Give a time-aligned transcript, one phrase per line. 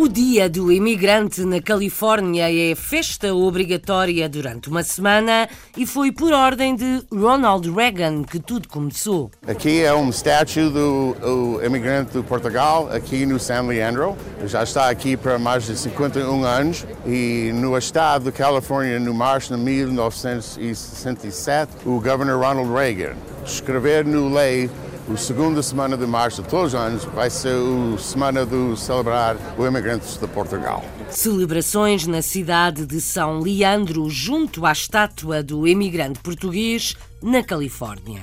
[0.00, 5.46] O Dia do Imigrante na Califórnia é festa obrigatória durante uma semana
[5.76, 9.30] e foi por ordem de Ronald Reagan que tudo começou.
[9.46, 14.16] Aqui é um estátua do, imigrante de Portugal, aqui no San Leandro.
[14.46, 19.54] Já está aqui para mais de 51 anos e no estado de Califórnia, no março
[19.54, 24.70] de 1967, o governor Ronald Reagan escreveu no lei
[25.10, 29.36] o segunda semana de março de todos os anos vai ser a semana do celebrar
[29.58, 30.84] os imigrantes de Portugal.
[31.08, 38.22] Celebrações na cidade de São Leandro, junto à estátua do imigrante português, na Califórnia.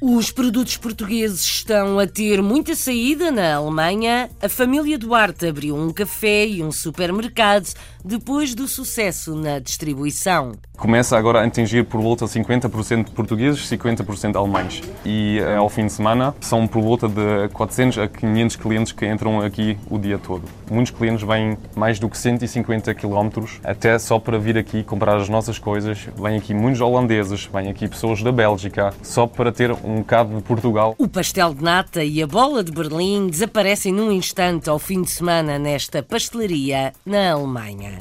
[0.00, 4.30] Os produtos portugueses estão a ter muita saída na Alemanha.
[4.42, 7.72] A família Duarte abriu um café e um supermercado
[8.04, 10.52] depois do sucesso na distribuição.
[10.76, 14.82] Começa agora a atingir por volta de 50% portugueses, 50% alemães.
[15.04, 19.06] E eh, ao fim de semana são por volta de 400 a 500 clientes que
[19.06, 20.42] entram aqui o dia todo.
[20.70, 25.28] Muitos clientes vêm mais do que 150 km até só para vir aqui comprar as
[25.28, 26.08] nossas coisas.
[26.16, 30.42] Vêm aqui muitos holandeses, vêm aqui pessoas da Bélgica, só para ter um bocado de
[30.42, 30.94] Portugal.
[30.98, 35.10] O pastel de nata e a bola de Berlim desaparecem num instante ao fim de
[35.10, 37.93] semana nesta pastelaria na Alemanha.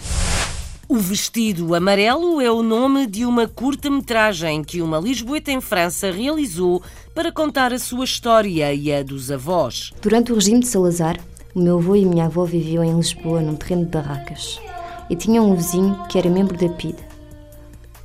[0.88, 6.84] O Vestido Amarelo é o nome de uma curta-metragem que uma lisboeta em França realizou
[7.16, 9.92] para contar a sua história e a dos avós.
[10.02, 11.20] Durante o regime de Salazar,
[11.56, 14.60] o meu avô e a minha avó viviam em Lisboa num terreno de barracas.
[15.10, 16.98] E tinham um vizinho que era membro da PID.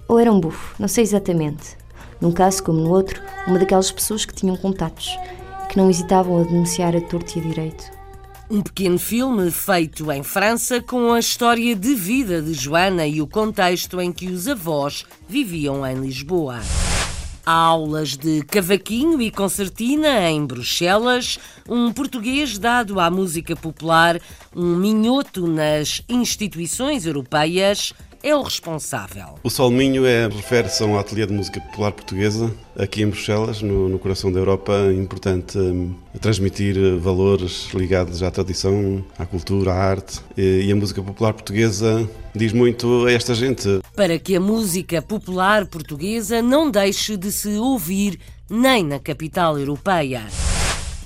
[0.06, 1.76] Ou era um bufo, não sei exatamente.
[2.20, 5.18] Num caso como no outro, uma daquelas pessoas que tinham contatos
[5.64, 7.97] e que não hesitavam a denunciar a torto e a direito.
[8.50, 13.26] Um pequeno filme feito em França com a história de vida de Joana e o
[13.26, 16.58] contexto em que os avós viviam em Lisboa.
[17.44, 21.38] Há aulas de cavaquinho e concertina em Bruxelas,
[21.68, 24.18] um português dado à música popular,
[24.56, 27.92] um minhoto nas instituições europeias,
[28.28, 29.38] é o responsável.
[29.42, 33.88] O Solminho é, refere-se a um ateliê de música popular portuguesa aqui em Bruxelas, no,
[33.88, 34.72] no coração da Europa.
[34.72, 40.20] É importante um, transmitir valores ligados à tradição, à cultura, à arte.
[40.36, 43.80] E, e a música popular portuguesa diz muito a esta gente.
[43.96, 48.18] Para que a música popular portuguesa não deixe de se ouvir
[48.48, 50.26] nem na capital europeia.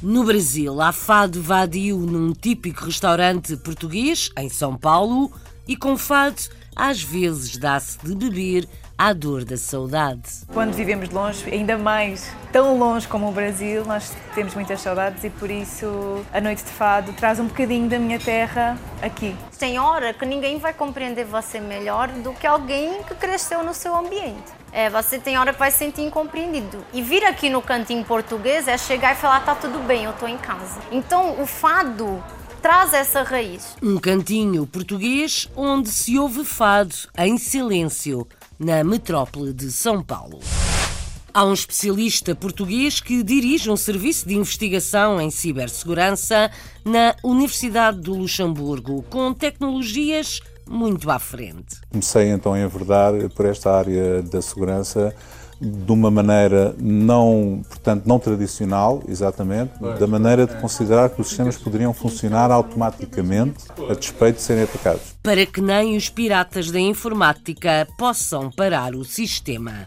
[0.02, 5.30] No Brasil, há fado vadio num típico restaurante português, em São Paulo,
[5.66, 6.42] e com fado
[6.74, 10.22] às vezes dá-se de beber à dor da saudade.
[10.52, 15.30] Quando vivemos longe, ainda mais tão longe como o Brasil, nós temos muitas saudades e
[15.30, 19.34] por isso a noite de fado traz um bocadinho da minha terra aqui.
[19.58, 23.96] Tem hora que ninguém vai compreender você melhor do que alguém que cresceu no seu
[23.96, 24.52] ambiente.
[24.72, 26.78] É, você tem hora que vai se sentir incompreendido.
[26.94, 30.26] E vir aqui no cantinho português é chegar e falar: tá tudo bem, eu tô
[30.26, 30.80] em casa.
[30.90, 32.22] Então o fado
[32.62, 33.76] traz essa raiz.
[33.82, 40.38] Um cantinho português onde se ouve fado em silêncio, na metrópole de São Paulo.
[41.34, 46.52] Há um especialista português que dirige um serviço de investigação em cibersegurança
[46.84, 51.80] na Universidade do Luxemburgo, com tecnologias muito à frente.
[51.90, 55.12] Comecei então a enverdar por esta área da segurança
[55.62, 61.56] de uma maneira não, portanto, não tradicional, exatamente, da maneira de considerar que os sistemas
[61.56, 65.14] poderiam funcionar automaticamente a despeito de serem atacados.
[65.22, 69.86] Para que nem os piratas da informática possam parar o sistema.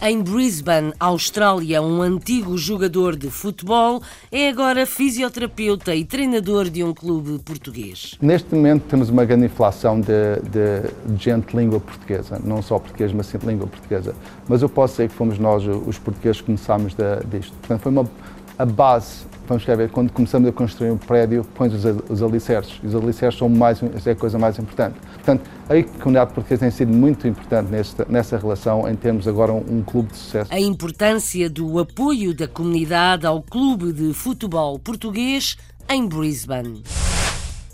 [0.00, 4.00] Em Brisbane, Austrália, um antigo jogador de futebol
[4.30, 8.14] é agora fisioterapeuta e treinador de um clube português.
[8.20, 13.12] Neste momento temos uma grande inflação de, de gente de língua portuguesa, não só português,
[13.12, 14.14] mas sim de língua portuguesa.
[14.48, 16.94] Mas eu posso dizer que fomos nós, os portugueses, que começámos
[17.28, 17.52] disto.
[17.54, 18.08] Portanto, foi uma,
[18.56, 22.78] a base vamos ver, quando começamos a construir um prédio, pões os, os alicerces.
[22.84, 24.96] Os alicerces são mais, é a coisa mais importante.
[25.14, 29.64] Portanto, a comunidade portuguesa tem sido muito importante nesta, nessa relação, em termos agora um,
[29.78, 30.52] um clube de sucesso.
[30.52, 35.56] A importância do apoio da comunidade ao clube de futebol português
[35.88, 36.82] em Brisbane.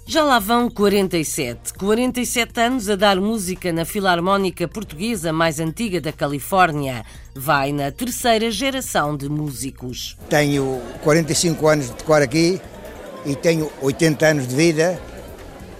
[0.06, 1.72] Já lá vão 47.
[1.74, 7.06] 47 anos a dar música na Filarmónica Portuguesa mais antiga da Califórnia.
[7.34, 10.16] Vai na terceira geração de músicos.
[10.28, 12.60] Tenho 45 anos de tocar aqui
[13.24, 15.00] e tenho 80 anos de vida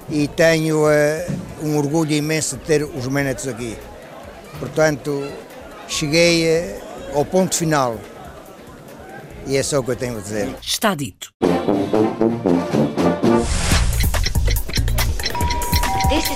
[0.09, 3.77] e tenho uh, um orgulho imenso de ter os Menetos aqui.
[4.59, 5.23] Portanto,
[5.87, 6.47] cheguei
[7.13, 8.01] uh, ao ponto final.
[9.47, 10.49] E é só o que eu tenho a dizer.
[10.63, 11.31] Está dito.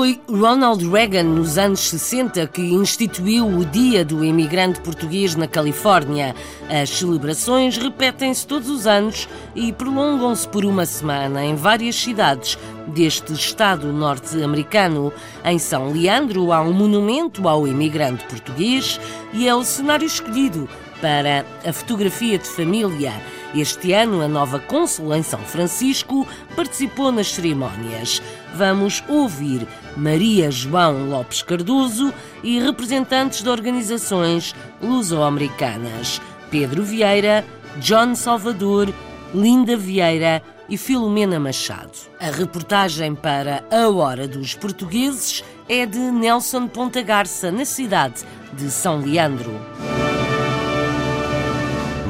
[0.00, 6.34] Foi Ronald Reagan, nos anos 60, que instituiu o Dia do Imigrante Português na Califórnia.
[6.70, 13.34] As celebrações repetem-se todos os anos e prolongam-se por uma semana em várias cidades deste
[13.34, 15.12] estado norte-americano.
[15.44, 18.98] Em São Leandro há um monumento ao imigrante português
[19.34, 20.66] e é o cenário escolhido
[21.02, 23.12] para a fotografia de família.
[23.54, 28.22] Este ano, a nova cônsula em São Francisco participou nas cerimónias.
[28.54, 29.66] Vamos ouvir
[29.96, 32.14] Maria João Lopes Cardoso
[32.44, 37.44] e representantes de organizações luso-americanas: Pedro Vieira,
[37.78, 38.92] John Salvador,
[39.34, 41.98] Linda Vieira e Filomena Machado.
[42.20, 48.22] A reportagem para A Hora dos Portugueses é de Nelson Ponta Garça, na cidade
[48.52, 49.52] de São Leandro.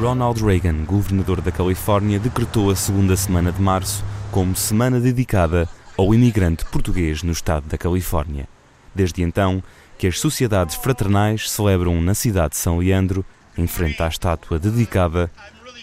[0.01, 4.03] Ronald Reagan, governador da Califórnia, decretou a segunda semana de março
[4.33, 8.49] como semana dedicada ao imigrante português no estado da Califórnia.
[8.95, 9.63] Desde então,
[9.99, 13.23] que as sociedades fraternais celebram na cidade de São Leandro,
[13.59, 15.31] em frente à estátua dedicada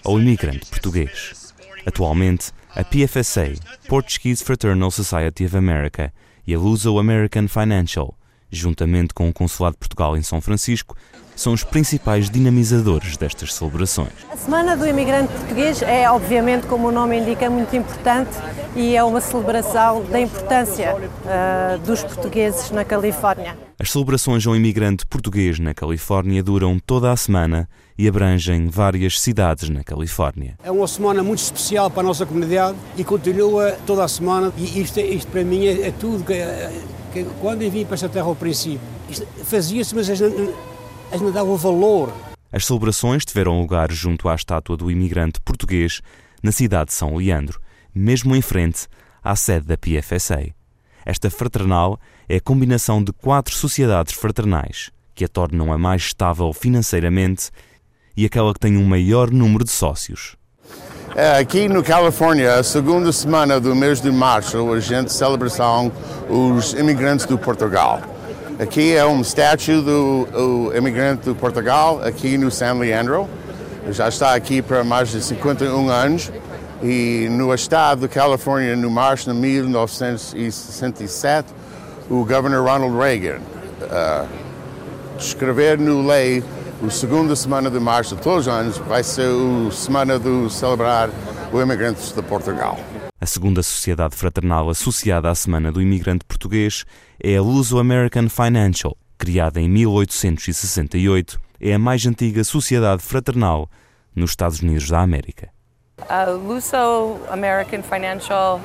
[0.04, 1.54] ao imigrante português.
[1.86, 3.54] Atualmente, a PFSA,
[3.88, 6.12] Portuguese Fraternal Society of America,
[6.48, 8.18] e a Luso American Financial,
[8.50, 10.98] juntamente com o Consulado de Portugal em São Francisco,
[11.38, 14.12] são os principais dinamizadores destas celebrações.
[14.30, 18.32] A Semana do Imigrante Português é, obviamente, como o nome indica, muito importante
[18.76, 23.56] e é uma celebração da importância uh, dos portugueses na Califórnia.
[23.80, 29.70] As celebrações ao imigrante português na Califórnia duram toda a semana e abrangem várias cidades
[29.70, 30.56] na Califórnia.
[30.64, 34.52] É uma semana muito especial para a nossa comunidade e continua toda a semana.
[34.58, 36.34] E isto, isto para mim é, é tudo que,
[37.14, 38.80] que, quando eu vim para esta terra ao princípio,
[39.44, 40.10] fazia-se, mas
[41.16, 42.14] não davam valor.
[42.52, 46.02] As celebrações tiveram lugar junto à estátua do imigrante português
[46.42, 47.60] na cidade de São Leandro,
[47.94, 48.88] mesmo em frente
[49.24, 50.54] à sede da PFSA.
[51.06, 56.54] Esta fraternal é a combinação de quatro sociedades fraternais que a tornam a mais estável
[56.54, 57.50] financeiramente
[58.16, 60.36] e aquela que tem um maior número de sócios.
[61.40, 65.92] Aqui no Califórnia, a segunda semana do mês de março, a gente celebração
[66.30, 68.02] os imigrantes do Portugal.
[68.60, 73.30] Aqui é um statue do, do imigrante do Portugal, aqui no San Leandro.
[73.92, 76.32] Já está aqui para mais de 51 anos.
[76.82, 81.50] E no estado da Califórnia, no março de 1967,
[82.10, 83.42] o governor Ronald Reagan
[83.82, 84.26] uh,
[85.20, 86.44] escrever no lei
[86.82, 91.12] o segunda semana de março de todos os anos vai ser a semana de celebrar
[91.52, 92.80] os imigrantes de Portugal.
[93.20, 96.86] A segunda sociedade fraternal associada à Semana do Imigrante Português
[97.20, 103.68] é a Luso-American Financial, criada em 1868, é a mais antiga sociedade fraternal
[104.16, 105.50] nos Estados Unidos da América.
[106.08, 108.62] A Luso American Financial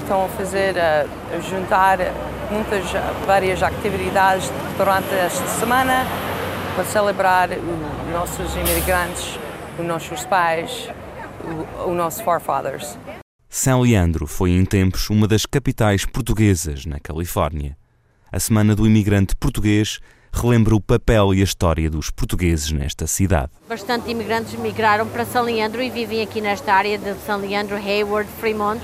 [0.00, 1.04] estão a fazer, a,
[1.50, 1.98] juntar
[2.50, 2.82] muitas,
[3.26, 6.06] várias atividades durante esta semana
[6.74, 9.38] para celebrar os nossos imigrantes,
[9.78, 10.88] os nossos pais,
[11.86, 12.96] os nossos forefathers.
[13.48, 17.76] São Leandro foi em tempos uma das capitais portuguesas na Califórnia.
[18.30, 19.98] A Semana do Imigrante Português
[20.32, 23.50] relembra o papel e a história dos portugueses nesta cidade.
[23.68, 28.30] Bastante imigrantes migraram para São Leandro e vivem aqui nesta área de São Leandro, Hayward,
[28.38, 28.80] Fremont,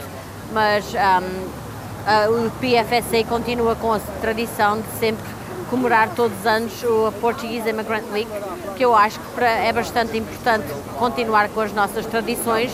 [0.52, 5.36] mas um, o PFSA continua com a tradição de sempre
[5.68, 8.30] comemorar todos os anos o Portuguese Immigrant Week,
[8.76, 10.66] que eu acho que é bastante importante
[10.99, 12.70] continuar com as nossas tradições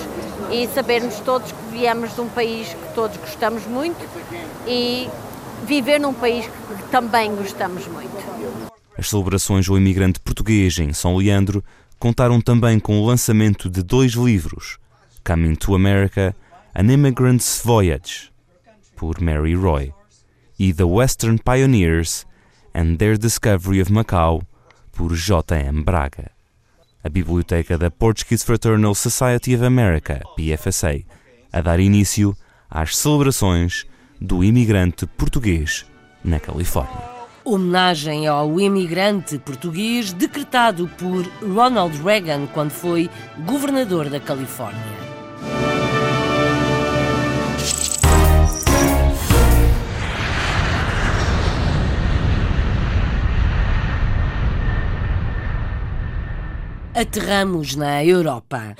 [0.50, 4.04] e sabermos todos que viemos de um país que todos gostamos muito
[4.66, 5.08] e
[5.66, 8.10] viver num país que também gostamos muito.
[8.98, 11.64] As celebrações ao imigrante português em São Leandro
[11.98, 14.78] contaram também com o lançamento de dois livros,
[15.24, 16.34] Coming to America,
[16.74, 18.30] An Immigrant's Voyage,
[18.96, 19.92] por Mary Roy,
[20.58, 22.26] e The Western Pioneers
[22.74, 24.42] and Their Discovery of Macau,
[24.92, 25.82] por J.M.
[25.82, 26.30] Braga.
[27.04, 31.02] A biblioteca da Portuguese Fraternal Society of America, PFSA,
[31.52, 32.36] a dar início
[32.70, 33.84] às celebrações
[34.20, 35.84] do imigrante português
[36.24, 37.10] na Califórnia.
[37.44, 43.10] Homenagem ao imigrante português decretado por Ronald Reagan quando foi
[43.44, 45.01] governador da Califórnia.
[56.94, 58.76] Aterramos na Europa.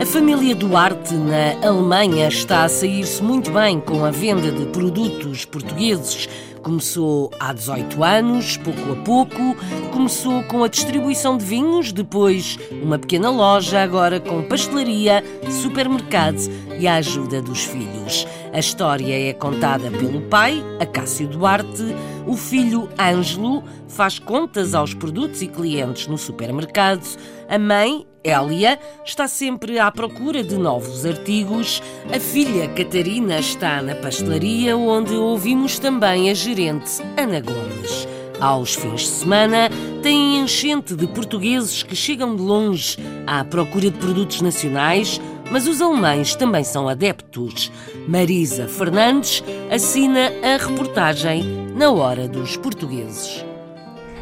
[0.00, 5.44] A família Duarte, na Alemanha, está a sair-se muito bem com a venda de produtos
[5.44, 6.28] portugueses
[6.62, 9.56] Começou há 18 anos, pouco a pouco,
[9.92, 15.24] começou com a distribuição de vinhos, depois uma pequena loja, agora com pastelaria,
[15.62, 16.38] supermercado
[16.78, 18.26] e a ajuda dos filhos.
[18.52, 21.94] A história é contada pelo pai, Acácio Duarte,
[22.26, 27.06] o filho Ângelo faz contas aos produtos e clientes no supermercado,
[27.48, 31.82] a mãe Hélia está sempre à procura de novos artigos.
[32.14, 38.06] A filha Catarina está na pastelaria, onde ouvimos também a gerente Ana Gomes.
[38.38, 39.70] Aos fins de semana,
[40.02, 45.82] tem enchente de portugueses que chegam de longe à procura de produtos nacionais, mas os
[45.82, 47.72] alemães também são adeptos.
[48.08, 51.42] Marisa Fernandes assina a reportagem
[51.74, 53.44] na Hora dos Portugueses.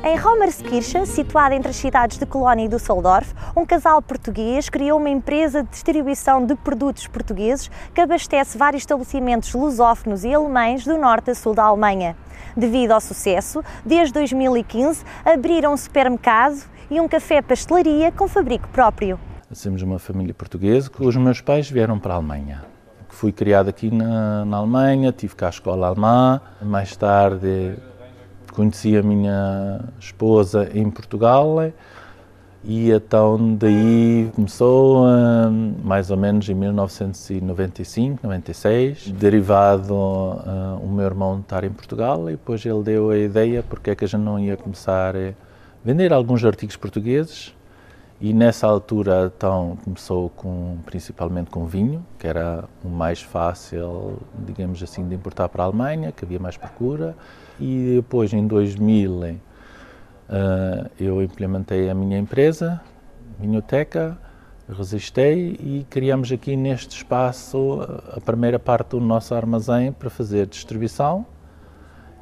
[0.05, 5.11] Em Romerskirchen, situada entre as cidades de Colónia e Düsseldorf, um casal português criou uma
[5.11, 11.33] empresa de distribuição de produtos portugueses que abastece vários estabelecimentos lusófonos e alemães do norte
[11.33, 12.17] a sul da Alemanha.
[12.57, 19.19] Devido ao sucesso, desde 2015 abriram um supermercado e um café-pastelaria com fabrico próprio.
[19.53, 20.91] Somos uma família portuguesa.
[20.91, 22.65] Que os meus pais vieram para a Alemanha.
[23.09, 27.75] Fui criado aqui na, na Alemanha, tive cá a escola alemã, mais tarde
[28.53, 31.73] conheci a minha esposa em Portugal
[32.65, 35.07] e então daí começou
[35.83, 42.29] mais ou menos em 1995, 96, derivado uh, o meu irmão estar em Portugal.
[42.29, 45.33] E depois ele deu a ideia porque é que a gente não ia começar a
[45.85, 47.55] vender alguns artigos portugueses
[48.21, 54.83] e nessa altura então começou com principalmente com vinho, que era o mais fácil, digamos
[54.83, 57.17] assim, de importar para a Alemanha, que havia mais procura.
[57.61, 59.41] E depois, em 2000, uh,
[60.29, 62.81] eh, eu implementei a minha empresa,
[63.39, 64.19] Vinhoteca,
[64.69, 67.81] resistei e criamos aqui neste espaço
[68.13, 71.25] a primeira parte do nosso armazém para fazer distribuição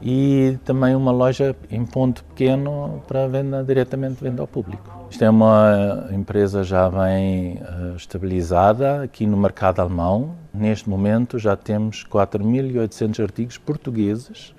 [0.00, 5.06] e também uma loja em ponto pequeno para venda diretamente venda ao público.
[5.10, 10.34] Isto é uma empresa já bem uh, estabilizada aqui no mercado alemão.
[10.52, 14.54] Neste momento já temos 4.800 artigos portugueses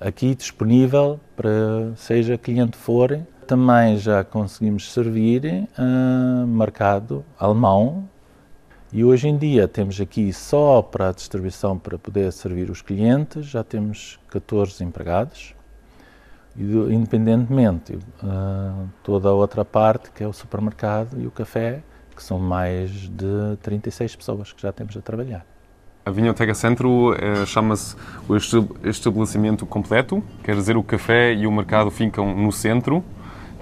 [0.00, 3.18] aqui disponível para seja cliente for.
[3.46, 8.08] Também já conseguimos servir uh, mercado alemão
[8.96, 13.44] e hoje em dia temos aqui só para a distribuição para poder servir os clientes,
[13.44, 15.54] já temos 14 empregados.
[16.56, 21.82] Independentemente, uh, toda a outra parte, que é o supermercado e o café,
[22.16, 25.44] que são mais de 36 pessoas que já temos a trabalhar.
[26.02, 28.34] A Vinhoteca Centro eh, chama-se o
[28.88, 33.04] estabelecimento completo, quer dizer, o café e o mercado ficam no centro,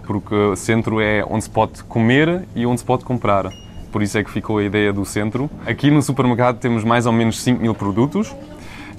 [0.06, 3.50] porque o centro é onde se pode comer e onde se pode comprar.
[3.94, 5.48] Por isso é que ficou a ideia do centro.
[5.64, 8.34] Aqui no supermercado temos mais ou menos 5 mil produtos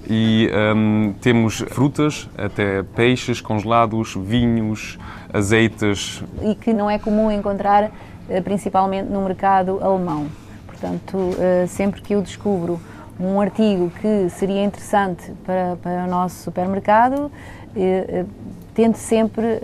[0.09, 4.97] e um, temos frutas, até peixes congelados, vinhos,
[5.33, 6.23] azeites.
[6.41, 7.91] E que não é comum encontrar
[8.29, 10.27] eh, principalmente no mercado alemão.
[10.65, 12.79] Portanto, eh, sempre que eu descubro
[13.19, 17.29] um artigo que seria interessante para, para o nosso supermercado,
[17.75, 18.23] eh,
[18.73, 19.59] tento sempre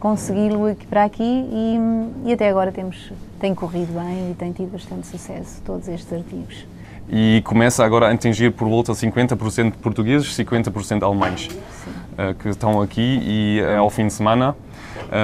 [0.00, 1.78] consegui-lo para aqui e,
[2.24, 3.12] e, até agora temos,
[3.42, 6.64] tem corrido bem e tem tido bastante sucesso todos estes artigos.
[7.08, 12.80] E começa agora a atingir por volta 50% de portugueses, 50% alemães uh, que estão
[12.80, 14.54] aqui e uh, ao fim de semana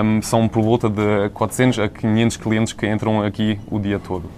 [0.05, 4.29] um, são por volta de 400 a 500 clientes que entram aqui o dia todo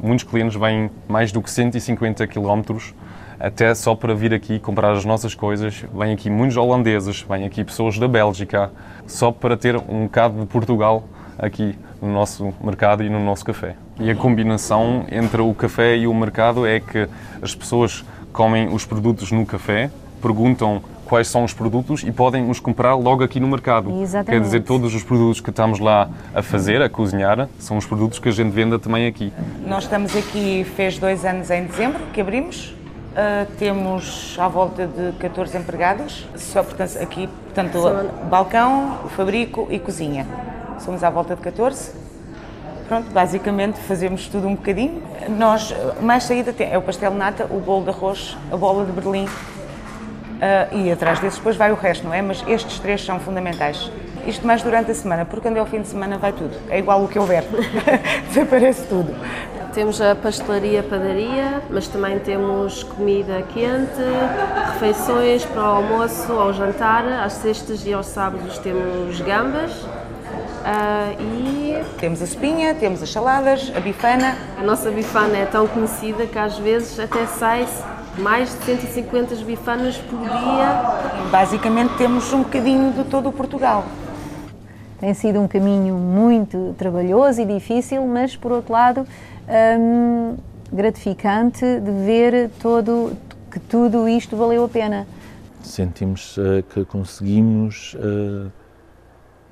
[0.00, 2.94] muitos clientes vêm mais do que 150 quilómetros
[3.40, 5.84] até só para vir aqui comprar as nossas coisas.
[5.92, 8.70] Vêm aqui muitos holandeses, vêm aqui pessoas da Bélgica,
[9.06, 11.02] só para ter um bocado de Portugal
[11.38, 13.76] aqui no nosso mercado e no nosso café.
[13.98, 17.08] E a combinação entre o café e o mercado é que
[17.40, 22.58] as pessoas comem os produtos no café, perguntam quais são os produtos e podem os
[22.58, 23.90] comprar logo aqui no mercado.
[24.00, 24.30] Exatamente.
[24.30, 28.18] Quer dizer, todos os produtos que estamos lá a fazer, a cozinhar, são os produtos
[28.18, 29.32] que a gente venda também aqui.
[29.66, 32.74] Nós estamos aqui, fez dois anos em dezembro que abrimos.
[33.14, 37.78] Uh, temos à volta de 14 empregados, só portanto, aqui, portanto,
[38.28, 40.26] balcão, fabrico e cozinha.
[40.78, 41.92] Somos à volta de 14.
[42.88, 45.02] Pronto, basicamente fazemos tudo um bocadinho.
[45.28, 48.84] Nós, mais saída tem, é o pastel de nata, o bolo de arroz, a bola
[48.84, 49.26] de berlim,
[50.34, 52.20] Uh, e atrás desses depois vai o resto, não é?
[52.20, 53.90] Mas estes três são fundamentais.
[54.26, 56.54] Isto mais durante a semana, porque quando é o fim de semana vai tudo.
[56.68, 57.44] É igual o que houver.
[58.28, 59.14] Desaparece tudo.
[59.72, 64.02] Temos a pastelaria, padaria, mas também temos comida quente,
[64.72, 67.06] refeições para o almoço, ao jantar.
[67.06, 69.72] Às sextas e aos sábados temos gambas.
[70.64, 74.34] Uh, e temos a sopinha, temos as saladas, a bifana.
[74.58, 77.68] A nossa bifana é tão conhecida que às vezes até sai
[78.18, 81.28] mais de 150 bifanas por dia.
[81.30, 83.84] Basicamente temos um bocadinho de todo o Portugal.
[84.98, 89.06] Tem sido um caminho muito trabalhoso e difícil, mas por outro lado
[89.78, 90.36] hum,
[90.72, 93.12] gratificante de ver todo,
[93.50, 95.06] que tudo isto valeu a pena.
[95.62, 98.50] Sentimos uh, que conseguimos, uh,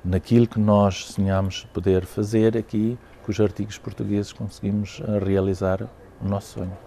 [0.03, 5.83] naquilo que nós sonhámos poder fazer aqui, com os artigos portugueses, conseguimos uh, realizar
[6.21, 6.77] o nosso sonho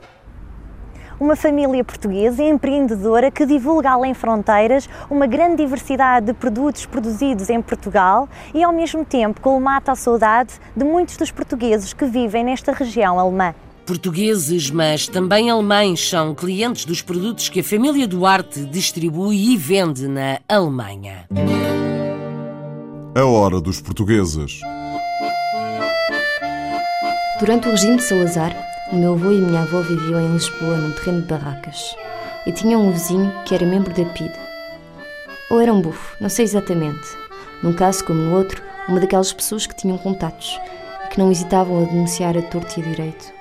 [1.18, 7.61] uma família portuguesa empreendedora que divulga além fronteiras uma grande diversidade de produtos produzidos em
[7.62, 12.73] Portugal e, ao mesmo tempo, colmata a saudade de muitos dos portugueses que vivem nesta
[12.73, 13.54] região alemã.
[13.87, 20.08] Portugueses, mas também alemães, são clientes dos produtos que a família Duarte distribui e vende
[20.08, 21.26] na Alemanha.
[23.16, 24.61] A hora dos portugueses.
[27.40, 28.54] Durante o regime de Salazar,
[28.92, 31.96] o meu avô e a minha avó viviam em Lisboa, num terreno de barracas.
[32.46, 34.30] E tinham um vizinho que era membro da PID.
[35.49, 37.08] Ou era um bufo, não sei exatamente.
[37.62, 40.61] Num caso como no outro, uma daquelas pessoas que tinham contatos
[41.06, 43.36] e que não hesitavam a denunciar a torto e a direito.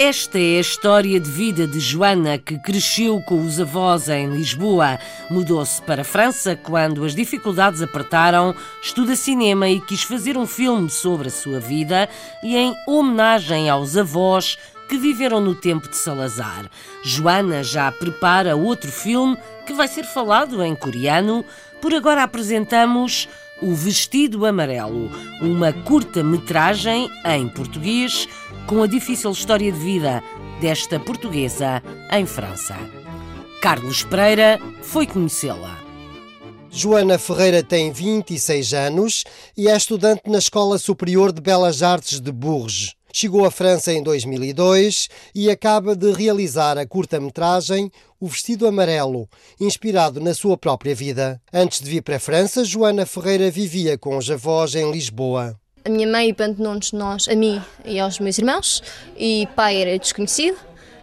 [0.00, 4.96] Esta é a história de vida de Joana, que cresceu com os avós em Lisboa.
[5.28, 10.88] Mudou-se para a França quando as dificuldades apertaram, estuda cinema e quis fazer um filme
[10.88, 12.08] sobre a sua vida
[12.44, 14.56] e em homenagem aos avós
[14.88, 16.70] que viveram no tempo de Salazar.
[17.02, 19.36] Joana já prepara outro filme
[19.66, 21.44] que vai ser falado em coreano.
[21.82, 23.28] Por agora apresentamos
[23.60, 25.10] O Vestido Amarelo,
[25.42, 28.28] uma curta-metragem em português
[28.68, 30.22] com a difícil história de vida
[30.60, 32.76] desta portuguesa em França.
[33.62, 35.78] Carlos Pereira foi conhecê-la.
[36.70, 39.24] Joana Ferreira tem 26 anos
[39.56, 42.92] e é estudante na Escola Superior de Belas Artes de Bourges.
[43.10, 49.26] Chegou à França em 2002 e acaba de realizar a curta-metragem O Vestido Amarelo,
[49.58, 51.40] inspirado na sua própria vida.
[51.50, 55.58] Antes de vir para a França, Joana Ferreira vivia com os avós em Lisboa.
[55.88, 58.82] A minha mãe abandonou-nos nós, a mim e aos meus irmãos,
[59.16, 60.58] e pai era desconhecido.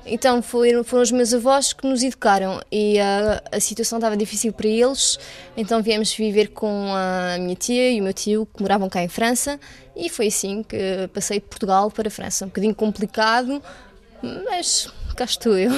[0.05, 4.53] Então foram, foram os meus avós que nos educaram e a, a situação estava difícil
[4.53, 5.17] para eles,
[5.57, 9.07] então viemos viver com a minha tia e o meu tio que moravam cá em
[9.07, 9.59] França
[9.95, 12.45] e foi assim que passei de Portugal para a França.
[12.45, 13.59] Um bocadinho complicado,
[14.21, 15.71] mas cá estou eu.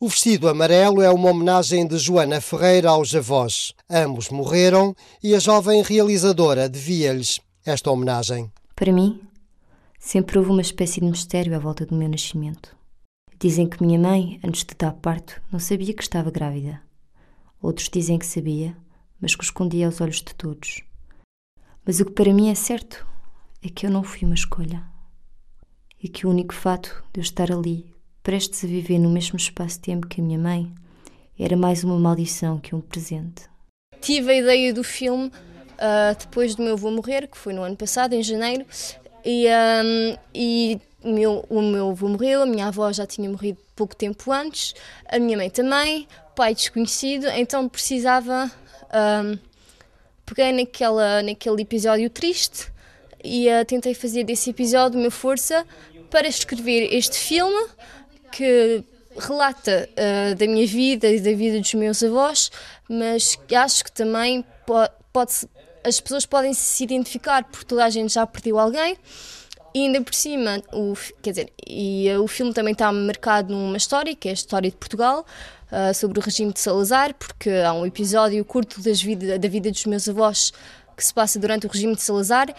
[0.00, 3.74] O vestido amarelo é uma homenagem de Joana Ferreira aos avós.
[3.90, 8.52] Ambos morreram e a jovem realizadora devia-lhes esta homenagem?
[8.76, 9.22] Para mim,
[9.98, 12.76] sempre houve uma espécie de mistério à volta do meu nascimento.
[13.40, 16.82] Dizem que minha mãe, antes de dar parto, não sabia que estava grávida.
[17.62, 18.76] Outros dizem que sabia,
[19.18, 20.82] mas que o escondia aos olhos de todos.
[21.86, 23.06] Mas o que para mim é certo
[23.62, 24.84] é que eu não fui uma escolha.
[26.02, 27.90] E que o único fato de eu estar ali,
[28.22, 30.70] prestes a viver no mesmo espaço-tempo que a minha mãe,
[31.38, 33.48] era mais uma maldição que um presente.
[34.00, 35.32] Tive a ideia do filme
[35.74, 38.64] uh, depois do meu avô morrer, que foi no ano passado, em janeiro,
[39.24, 43.94] e, um, e meu, o meu avô morreu, a minha avó já tinha morrido pouco
[43.94, 44.74] tempo antes,
[45.08, 48.50] a minha mãe também, pai desconhecido, então precisava.
[48.92, 49.38] Um,
[50.26, 52.72] peguei naquela, naquele episódio triste
[53.22, 55.66] e uh, tentei fazer desse episódio uma força
[56.10, 57.66] para escrever este filme
[58.32, 58.84] que
[59.16, 62.50] relata uh, da minha vida e da vida dos meus avós,
[62.88, 65.32] mas acho que também pode, pode
[65.84, 68.96] as pessoas podem se identificar porque toda a gente já perdeu alguém.
[69.74, 73.76] E ainda por cima, o, quer dizer, e uh, o filme também está marcado numa
[73.76, 75.26] história, que é a história de Portugal,
[75.72, 79.84] uh, sobre o regime de Salazar, porque há um episódio curto vida, da vida dos
[79.86, 80.52] meus avós
[80.96, 82.54] que se passa durante o regime de Salazar,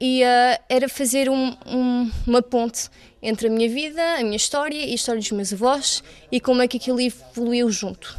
[0.00, 2.88] e uh, era fazer um, um, uma ponte
[3.20, 6.62] entre a minha vida, a minha história e a história dos meus avós, e como
[6.62, 8.16] é que aquilo evoluiu junto.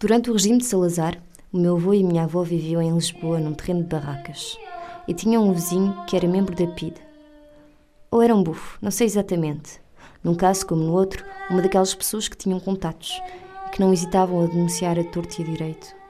[0.00, 1.18] Durante o regime de Salazar,
[1.52, 4.56] o meu avô e minha avó viviam em Lisboa, num terreno de barracas.
[5.06, 6.94] E tinham um vizinho que era membro da PID.
[8.10, 9.80] Ou era um bufo, não sei exatamente.
[10.24, 13.20] Num caso como no outro, uma daquelas pessoas que tinham contatos
[13.66, 16.02] e que não hesitavam a denunciar a torto e a direito.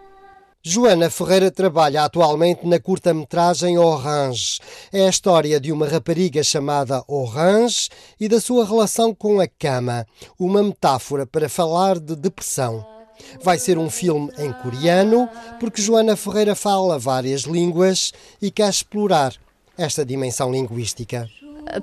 [0.65, 4.61] Joana Ferreira trabalha atualmente na curta-metragem Orange.
[4.93, 7.89] É a história de uma rapariga chamada Orange
[8.21, 10.07] e da sua relação com a cama,
[10.39, 12.92] uma metáfora para falar de depressão.
[13.43, 19.35] Vai ser um filme em coreano, porque Joana Ferreira fala várias línguas e quer explorar
[19.77, 21.29] esta dimensão linguística.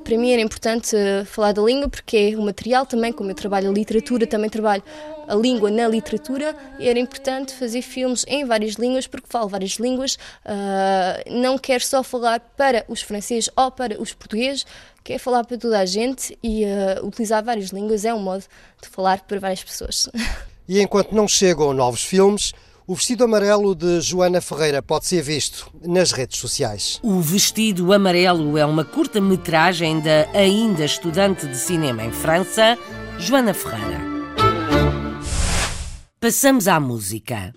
[0.03, 3.35] para mim era importante uh, falar da língua porque é o material também, como eu
[3.35, 4.83] trabalho a literatura, também trabalho
[5.27, 10.15] a língua na literatura, era importante fazer filmes em várias línguas porque falo várias línguas,
[10.45, 14.65] uh, não quero só falar para os franceses ou para os portugueses,
[15.03, 16.63] quero falar para toda a gente e
[17.03, 18.43] utilizar várias línguas é um modo
[18.81, 20.09] de falar para várias pessoas.
[20.69, 22.53] E enquanto não chegam novos filmes,
[22.85, 26.99] o vestido amarelo de Joana Ferreira pode ser visto nas redes sociais.
[27.01, 32.77] O Vestido Amarelo é uma curta-metragem da ainda estudante de cinema em França,
[33.17, 33.99] Joana Ferreira.
[36.21, 37.51] Passamos à música.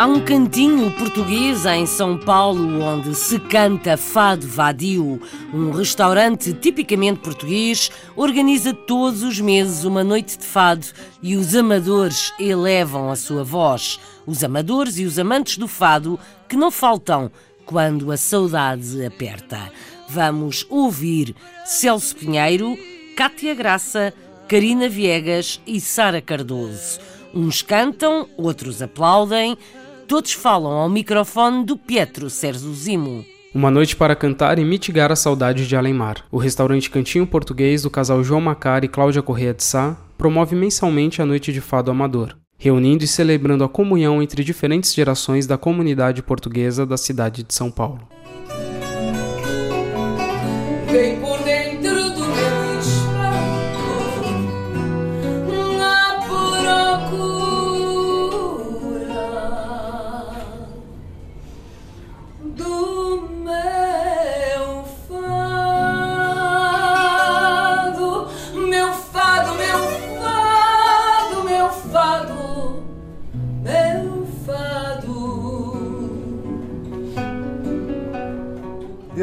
[0.00, 5.20] Há um cantinho português em São Paulo onde se canta fado vadio.
[5.52, 10.86] Um restaurante tipicamente português organiza todos os meses uma noite de fado
[11.22, 14.00] e os amadores elevam a sua voz.
[14.26, 17.30] Os amadores e os amantes do fado que não faltam
[17.66, 19.70] quando a saudade aperta.
[20.08, 21.36] Vamos ouvir
[21.66, 22.74] Celso Pinheiro,
[23.14, 24.14] Cátia Graça,
[24.48, 26.98] Karina Viegas e Sara Cardoso.
[27.32, 29.56] Uns cantam, outros aplaudem
[30.10, 33.24] todos falam ao microfone do Pietro Zimo.
[33.54, 36.24] Uma noite para cantar e mitigar a saudade de Alemar.
[36.32, 41.22] O restaurante Cantinho Português do casal João Macar e Cláudia Correia de Sá promove mensalmente
[41.22, 46.24] a Noite de Fado Amador, reunindo e celebrando a comunhão entre diferentes gerações da comunidade
[46.24, 48.00] portuguesa da cidade de São Paulo.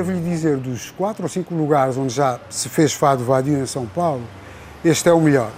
[0.04, 3.66] Vem por dizer, dos quatro ou cinco lugares onde já se fez fado vadio em
[3.66, 4.22] São Paulo,
[4.86, 5.50] este é o melhor.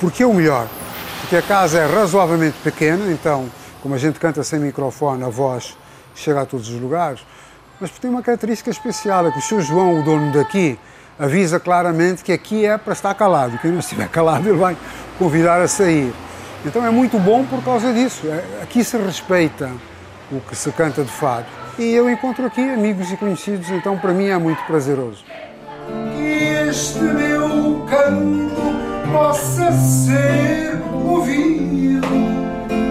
[0.00, 0.66] Porquê o melhor?
[1.20, 3.46] Porque a casa é razoavelmente pequena, então,
[3.82, 5.76] como a gente canta sem microfone, a voz
[6.14, 7.20] chega a todos os lugares,
[7.78, 9.60] mas tem uma característica especial, é que o Sr.
[9.60, 10.78] João, o dono daqui,
[11.18, 13.58] avisa claramente que aqui é para estar calado.
[13.58, 14.74] Quem não estiver calado, ele vai
[15.18, 16.10] convidar a sair.
[16.64, 18.26] Então é muito bom por causa disso.
[18.28, 19.70] É, aqui se respeita
[20.32, 24.12] o que se canta de fado e eu encontro aqui amigos e conhecidos, então para
[24.12, 25.24] mim é muito prazeroso.
[26.16, 32.06] Que este meu canto possa ser ouvido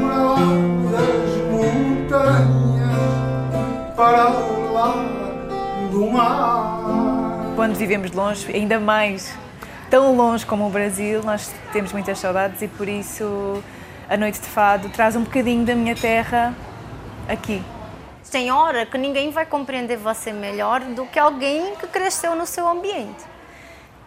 [0.02, 0.36] para lá
[0.92, 2.96] das montanhas,
[3.96, 4.30] para
[4.72, 5.06] lá
[5.92, 7.54] do mar.
[7.56, 9.38] Quando vivemos longe, ainda mais
[9.90, 13.64] tão longe como o Brasil, nós temos muitas saudades e por isso
[14.10, 16.54] a noite de fado traz um bocadinho da minha terra
[17.30, 17.62] aqui
[18.34, 22.68] tem hora que ninguém vai compreender você melhor do que alguém que cresceu no seu
[22.68, 23.24] ambiente.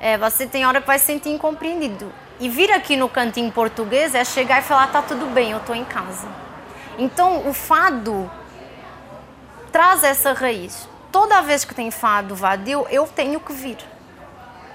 [0.00, 2.12] É, você tem hora que vai se sentir incompreendido.
[2.40, 5.76] E vir aqui no cantinho português é chegar e falar: tá tudo bem, eu estou
[5.76, 6.26] em casa.
[6.98, 8.28] Então, o fado
[9.70, 10.88] traz essa raiz.
[11.12, 13.78] Toda vez que tem fado vadio, eu tenho que vir.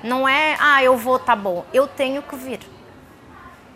[0.02, 1.66] Não é, ah, eu vou, tá bom.
[1.74, 2.62] Eu tenho que vir.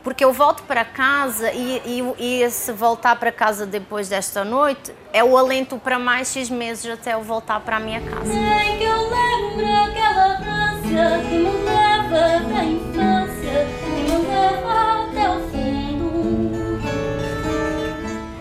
[0.05, 4.93] Porque eu volto para casa e, e, e esse voltar para casa depois desta noite
[5.11, 8.31] é o alento para mais X meses até eu voltar para a minha casa.
[8.31, 15.27] É que eu lembro aquela França que me leva da infância e me leva até
[15.27, 16.79] o fundo.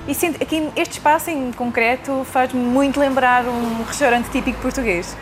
[0.07, 5.16] E sinto, aqui este espaço em concreto faz-me muito lembrar um restaurante típico português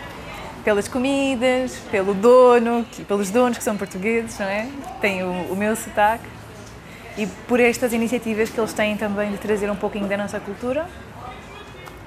[0.64, 4.68] pelas comidas, pelo dono, pelos donos que são portugueses, não é?
[5.00, 6.24] Tem o, o meu sotaque.
[7.16, 10.88] E por estas iniciativas que eles têm também de trazer um pouquinho da nossa cultura.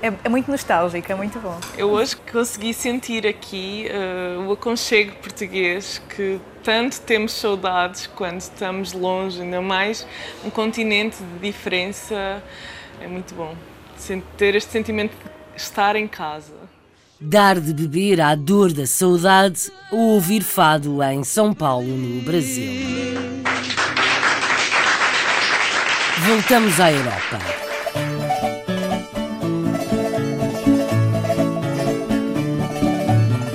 [0.01, 1.57] É, é muito nostálgico, é muito bom.
[1.77, 8.93] Eu hoje consegui sentir aqui uh, o aconchego português que tanto temos saudades quando estamos
[8.93, 10.05] longe, ainda mais
[10.43, 12.43] um continente de diferença.
[12.99, 13.55] É muito bom
[14.37, 15.15] ter este sentimento
[15.55, 16.64] de estar em casa.
[17.27, 22.71] Dar de beber à dor da saudade ou ouvir fado em São Paulo, no Brasil.
[26.19, 27.39] Voltamos à Europa.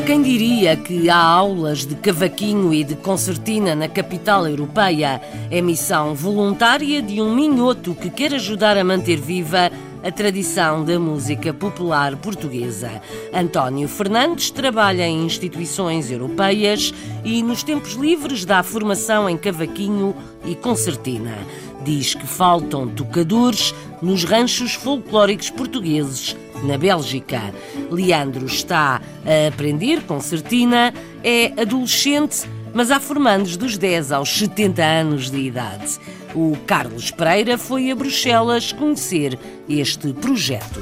[0.04, 5.22] Quem diria que há aulas de cavaquinho e de concertina na capital europeia?
[5.48, 9.70] É missão voluntária de um minhoto que quer ajudar a manter viva
[10.02, 13.02] a tradição da música popular portuguesa.
[13.32, 20.54] António Fernandes trabalha em instituições europeias e, nos tempos livres, dá formação em cavaquinho e
[20.54, 21.36] concertina.
[21.84, 27.54] Diz que faltam tocadores nos ranchos folclóricos portugueses na Bélgica.
[27.90, 35.30] Leandro está a aprender concertina, é adolescente, mas há formandos dos 10 aos 70 anos
[35.30, 35.98] de idade.
[36.34, 39.36] O Carlos Pereira foi a Bruxelas conhecer
[39.68, 40.80] este projeto.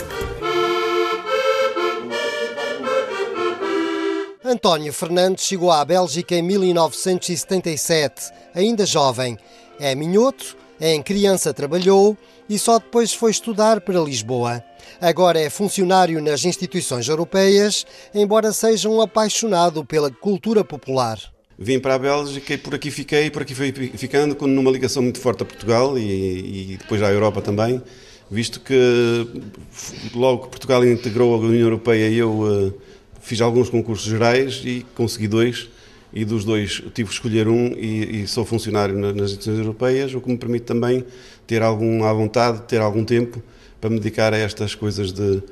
[4.45, 9.39] António Fernandes chegou à Bélgica em 1977, ainda jovem.
[9.81, 12.15] É minhoto, em criança trabalhou
[12.47, 14.63] e só depois foi estudar para Lisboa.
[15.01, 21.19] Agora é funcionário nas instituições europeias, embora seja um apaixonado pela cultura popular.
[21.59, 25.03] Vim para a Bélgica e por aqui fiquei, por aqui fui ficando, com numa ligação
[25.03, 27.83] muito forte a Portugal e, e depois à Europa também,
[28.31, 29.27] visto que
[30.15, 32.75] logo que Portugal integrou a União Europeia eu uh,
[33.21, 35.69] fiz alguns concursos gerais e consegui dois
[36.13, 40.21] e dos dois tive que escolher um e, e sou funcionário nas instituições europeias, o
[40.21, 41.05] que me permite também
[41.45, 43.43] ter alguma vontade, ter algum tempo
[43.81, 45.43] para me dedicar a estas coisas de,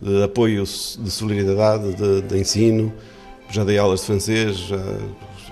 [0.00, 2.92] de apoio, de solidariedade, de, de, ensino.
[3.50, 4.78] Já dei aulas de francês, já,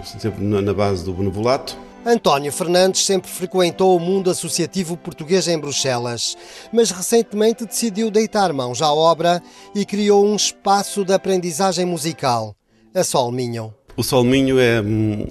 [0.04, 1.88] sempre na base do benevolado.
[2.06, 6.36] António Fernandes sempre frequentou o mundo associativo português em Bruxelas,
[6.72, 9.42] mas recentemente decidiu deitar mãos à obra
[9.74, 12.54] e criou um espaço de aprendizagem musical,
[12.94, 13.74] a Sol Minho.
[13.96, 15.26] O Sol Minho é, hum,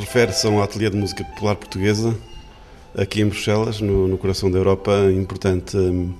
[0.00, 2.16] refere-se a um ateliê de música popular portuguesa,
[2.96, 6.14] aqui em Bruxelas, no, no coração da Europa, importante um,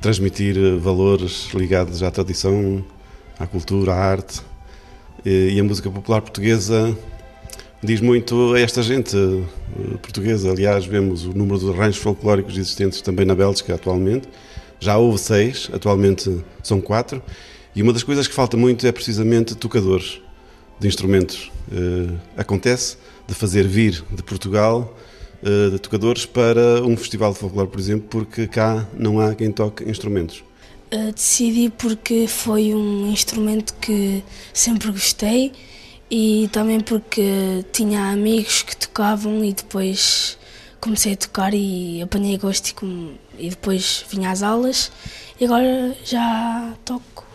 [0.00, 2.84] transmitir valores ligados à tradição,
[3.38, 4.40] à cultura, à arte.
[5.24, 6.96] E, e a música popular portuguesa
[7.82, 10.50] diz muito a esta gente eh, portuguesa.
[10.50, 14.28] Aliás, vemos o número de arranjos folclóricos existentes também na Bélgica atualmente.
[14.80, 17.22] Já houve seis, atualmente são quatro.
[17.74, 20.20] E uma das coisas que falta muito é precisamente tocadores
[20.80, 21.50] de instrumentos.
[21.70, 24.96] Uh, acontece de fazer vir de Portugal
[25.42, 29.50] uh, de tocadores para um festival de folclore, por exemplo, porque cá não há quem
[29.50, 30.42] toque instrumentos.
[31.14, 35.52] Decidi porque foi um instrumento que sempre gostei
[36.10, 40.38] e também porque tinha amigos que tocavam e depois
[40.80, 44.90] comecei a tocar e apanhei gosto e, com, e depois vinha às aulas
[45.40, 47.26] e agora já toco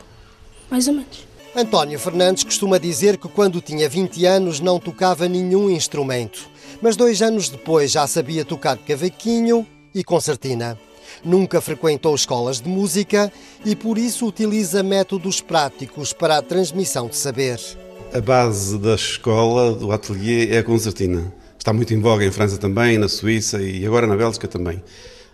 [0.70, 1.28] mais ou menos.
[1.56, 6.50] António Fernandes costuma dizer que quando tinha 20 anos não tocava nenhum instrumento,
[6.82, 10.80] mas dois anos depois já sabia tocar cavaquinho e concertina.
[11.24, 13.32] Nunca frequentou escolas de música
[13.64, 17.60] e por isso utiliza métodos práticos para a transmissão de saber.
[18.14, 21.34] A base da escola, do ateliê, é a concertina.
[21.58, 24.84] Está muito em voga em França também, na Suíça e agora na Bélgica também.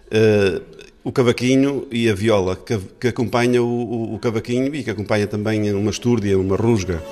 [0.05, 0.61] Uh,
[1.03, 5.27] o cavaquinho e a viola, que, que acompanha o, o, o, cavaquinho e que acompanha
[5.27, 7.03] também uma estúrdia, uma rusga.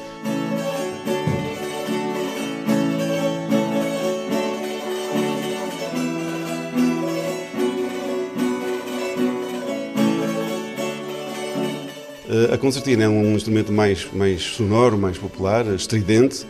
[12.54, 16.46] A concertina é um instrumento mais, mais sonoro, mais popular, estridente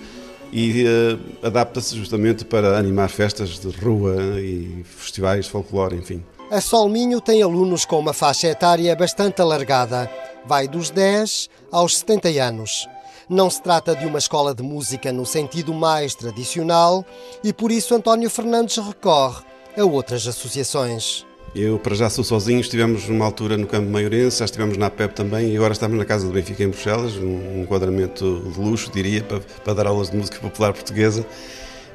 [0.51, 6.23] e uh, adapta-se justamente para animar festas de rua e festivais de folclore, enfim.
[6.49, 10.09] A Solminho tem alunos com uma faixa etária bastante alargada,
[10.45, 12.87] vai dos 10 aos 70 anos.
[13.29, 17.05] Não se trata de uma escola de música no sentido mais tradicional
[17.43, 19.43] e por isso António Fernandes recorre
[19.77, 21.26] a outras associações.
[21.55, 22.59] Eu, para já, sou sozinho.
[22.59, 26.05] Estivemos numa altura no Campo Maiorense, já estivemos na PEP também e agora estamos na
[26.05, 30.17] Casa do Benfica em Bruxelas, um enquadramento de luxo, diria, para, para dar aulas de
[30.17, 31.25] música popular portuguesa.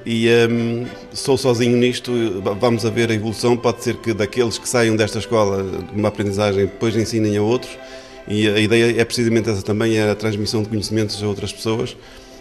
[0.04, 2.12] E um, sou sozinho nisto,
[2.58, 3.56] vamos a ver a evolução.
[3.56, 7.78] Pode ser que daqueles que saiam desta escola, uma aprendizagem, depois ensinem a outros.
[8.26, 11.96] E a ideia é precisamente essa também, é a transmissão de conhecimentos a outras pessoas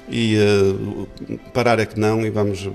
[0.10, 2.68] e uh, parar é que não e vamos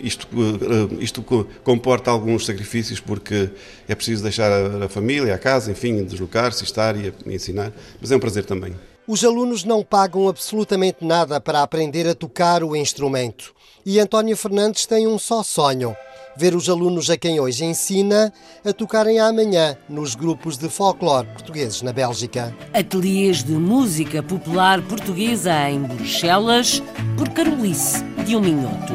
[0.00, 1.22] isto uh, isto
[1.62, 3.50] comporta alguns sacrifícios porque
[3.88, 7.72] é preciso deixar a, a família a casa enfim deslocar-se estar e, e ensinar.
[8.00, 8.74] Mas é um prazer também.
[9.06, 14.86] Os alunos não pagam absolutamente nada para aprender a tocar o instrumento e António Fernandes
[14.86, 15.96] tem um só sonho
[16.36, 18.32] ver os alunos a quem hoje ensina
[18.64, 22.54] a tocarem amanhã nos grupos de folclore portugueses na Bélgica.
[22.72, 26.82] Ateliês de música popular portuguesa em Bruxelas,
[27.16, 28.92] por Carolice de um minuto.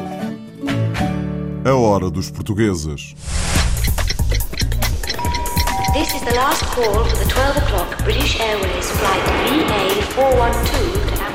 [1.64, 3.16] A hora dos portugueses.
[5.94, 9.24] This is the last call for the 12 o'clock British Airways flight
[10.16, 11.29] VA412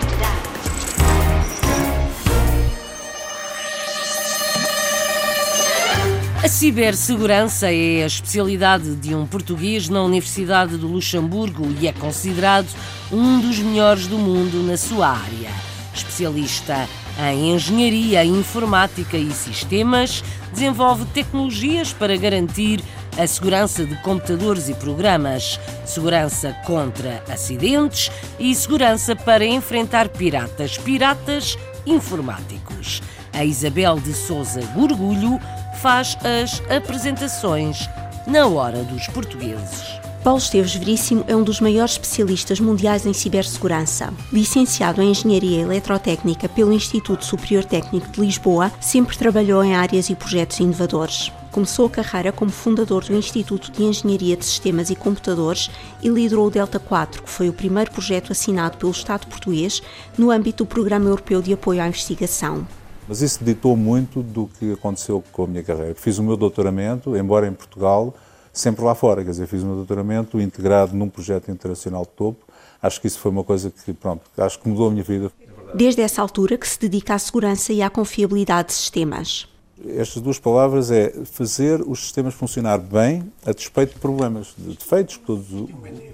[6.45, 12.69] A cibersegurança é a especialidade de um português na Universidade do Luxemburgo e é considerado
[13.11, 15.49] um dos melhores do mundo na sua área.
[15.95, 16.87] Especialista
[17.33, 22.85] Em engenharia, informática e sistemas, desenvolve tecnologias para garantir
[23.17, 31.57] a segurança de computadores e programas, segurança contra acidentes e segurança para enfrentar piratas, piratas
[31.87, 33.01] informáticos.
[33.33, 35.41] A Isabel de Souza Gorgulho
[35.85, 37.91] faz as apresentações
[38.27, 40.01] na hora dos portugueses.
[40.23, 44.11] Paulo Esteves Veríssimo é um dos maiores especialistas mundiais em cibersegurança.
[44.33, 50.15] Licenciado em Engenharia Eletrotécnica pelo Instituto Superior Técnico de Lisboa, sempre trabalhou em áreas e
[50.15, 51.31] projetos inovadores.
[51.53, 55.71] Começou a carreira como fundador do Instituto de Engenharia de Sistemas e Computadores
[56.03, 59.83] e liderou o Delta 4, que foi o primeiro projeto assinado pelo Estado português
[60.17, 62.67] no âmbito do Programa Europeu de Apoio à Investigação.
[63.07, 65.95] Mas isso ditou muito do que aconteceu com a minha carreira.
[65.95, 68.15] Fiz o meu doutoramento, embora em Portugal,
[68.53, 69.23] sempre lá fora.
[69.23, 72.45] Quer dizer, fiz o meu doutoramento integrado num projeto internacional de topo.
[72.81, 75.31] Acho que isso foi uma coisa que, pronto, acho que mudou a minha vida.
[75.75, 79.49] Desde essa altura que se dedica à segurança e à confiabilidade de sistemas.
[79.87, 85.17] Estas duas palavras é fazer os sistemas funcionar bem a despeito de problemas, de defeitos
[85.17, 85.47] que todos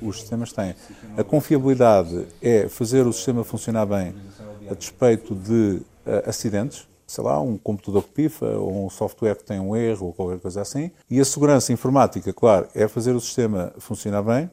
[0.02, 0.74] os sistemas têm.
[1.16, 4.14] A confiabilidade é fazer o sistema funcionar bem
[4.68, 5.82] a despeito de
[6.26, 10.12] acidentes, sei lá, um computador que pifa, ou um software que tem um erro, ou
[10.12, 10.90] qualquer coisa assim.
[11.10, 14.48] E a segurança informática, claro, é fazer o sistema funcionar bem,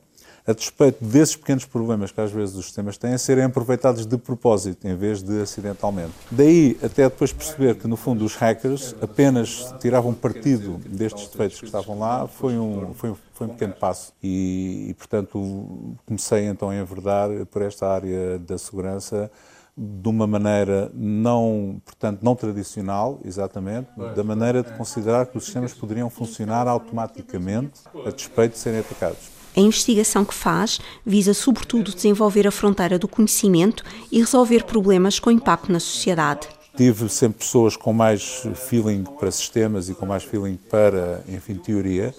[0.48, 4.18] a despeito desses pequenos problemas que às vezes os sistemas têm, a serem aproveitados de
[4.18, 6.14] propósito, em vez de acidentalmente.
[6.32, 11.66] Daí, até depois perceber que, no fundo, os hackers apenas tiravam partido destes defeitos que
[11.66, 14.14] estavam lá, foi um, foi, foi um pequeno passo.
[14.24, 19.30] E, e, portanto, comecei então a enverdar por esta área da segurança,
[19.78, 25.74] de uma maneira não, portanto, não tradicional, exatamente, da maneira de considerar que os sistemas
[25.74, 29.38] poderiam funcionar automaticamente a despeito de serem atacados.
[29.56, 35.30] A investigação que faz visa, sobretudo, desenvolver a fronteira do conhecimento e resolver problemas com
[35.30, 36.48] impacto na sociedade.
[36.76, 42.14] Tive sempre pessoas com mais feeling para sistemas e com mais feeling para, enfim, teoria,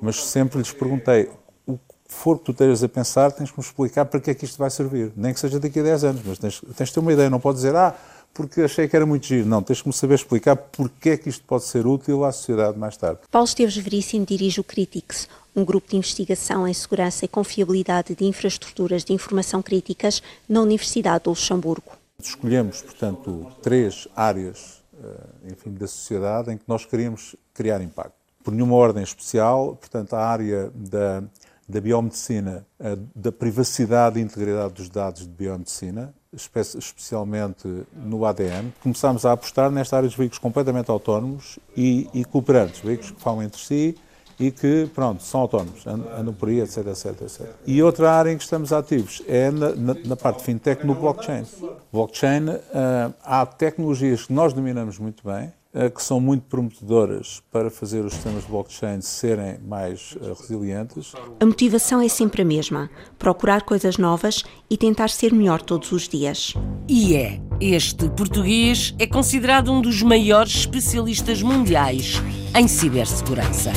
[0.00, 1.30] mas sempre lhes perguntei
[2.14, 4.58] for que tu estejas a pensar, tens que me explicar para que é que isto
[4.58, 5.12] vai servir.
[5.16, 7.28] Nem que seja daqui a 10 anos, mas tens, tens de ter uma ideia.
[7.28, 7.94] Não podes dizer, ah,
[8.32, 9.46] porque achei que era muito giro.
[9.46, 12.78] Não, tens que me saber explicar porque é que isto pode ser útil à sociedade
[12.78, 13.20] mais tarde.
[13.30, 18.24] Paulo Esteves Veríssimo dirige o Critics, um grupo de investigação em segurança e confiabilidade de
[18.24, 21.92] infraestruturas de informação críticas na Universidade do Luxemburgo.
[22.18, 28.14] Escolhemos, portanto, três áreas eh, enfim, da sociedade em que nós queríamos criar impacto.
[28.42, 31.22] Por nenhuma ordem especial, portanto, a área da
[31.68, 32.66] da biomedicina,
[33.14, 38.72] da privacidade e integridade dos dados de biomedicina, especialmente no ADN.
[38.82, 43.42] Começámos a apostar nesta área dos veículos completamente autónomos e, e cooperantes, veículos que falam
[43.42, 43.96] entre si
[44.38, 47.46] e que, pronto, são autónomos, andam por aí, etc, etc, etc.
[47.66, 50.94] E outra área em que estamos ativos é na, na, na parte de fintech no
[50.94, 51.44] blockchain.
[51.92, 55.52] Blockchain, uh, há tecnologias que nós dominamos muito bem,
[55.94, 61.12] que são muito prometedoras para fazer os sistemas de blockchain serem mais uh, resilientes.
[61.40, 66.08] A motivação é sempre a mesma: procurar coisas novas e tentar ser melhor todos os
[66.08, 66.54] dias.
[66.88, 67.40] E é.
[67.60, 72.20] Este português é considerado um dos maiores especialistas mundiais
[72.54, 73.72] em cibersegurança.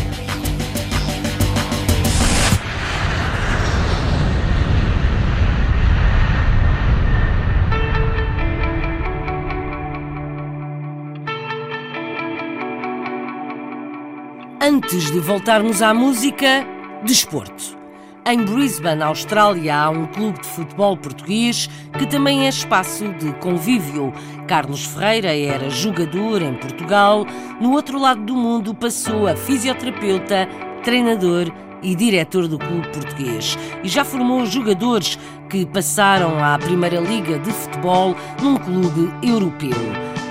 [14.67, 16.67] Antes de voltarmos à música,
[17.01, 17.77] desporto.
[18.25, 24.11] Em Brisbane, Austrália, há um clube de futebol português que também é espaço de convívio.
[24.45, 27.25] Carlos Ferreira era jogador em Portugal.
[27.61, 30.49] No outro lado do mundo, passou a fisioterapeuta,
[30.83, 31.49] treinador
[31.81, 33.57] e diretor do clube português.
[33.85, 35.17] E já formou jogadores
[35.49, 39.79] que passaram à Primeira Liga de Futebol num clube europeu.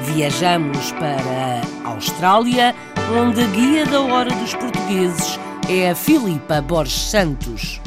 [0.03, 2.75] Viajamos para a Austrália
[3.11, 5.39] onde a guia da hora dos portugueses
[5.69, 7.81] é a Filipa Borges Santos.